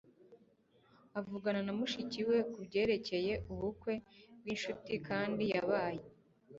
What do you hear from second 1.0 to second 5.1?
avugana na mushiki we kubyerekeye ubukwe bwinshuti